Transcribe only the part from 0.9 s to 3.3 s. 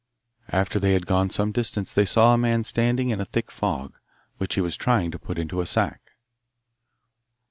had gone some distance they saw a man standing in a